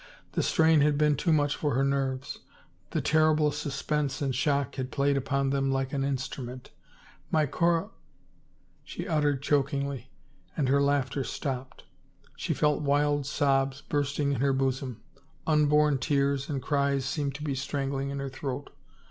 The 0.31 0.41
strain 0.41 0.81
had 0.81 0.97
been 0.97 1.15
too 1.15 1.31
much 1.31 1.55
for 1.55 1.75
her 1.75 1.83
nerves; 1.83 2.39
the 2.89 3.01
terrible 3.01 3.51
suspense 3.51 4.19
and 4.19 4.33
shock 4.33 4.73
had 4.77 4.89
played 4.89 5.15
upon 5.15 5.51
them 5.51 5.71
like 5.71 5.93
an 5.93 6.03
instrument." 6.03 6.71
My 7.31 7.45
coro 7.45 7.91
—"she 8.83 9.07
uttered 9.07 9.43
chokingly, 9.43 10.09
and 10.57 10.67
her 10.69 10.81
laughter 10.81 11.23
stopped. 11.23 11.83
She 12.35 12.51
felt 12.55 12.81
wild 12.81 13.27
sobs 13.27 13.81
bursting 13.81 14.31
in 14.31 14.41
her 14.41 14.53
bosom; 14.53 15.03
unborn 15.45 15.99
tears 15.99 16.49
and 16.49 16.63
cries 16.63 17.05
seemed 17.05 17.35
to 17.35 17.43
be 17.43 17.53
strangling 17.53 18.07
her 18.07 18.13
in 18.13 18.19
her 18.21 18.29
throat. 18.29 18.71